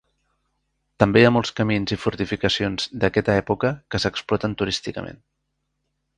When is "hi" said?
1.21-1.27